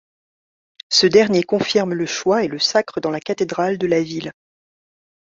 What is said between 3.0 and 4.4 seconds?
dans la cathédrale de la ville.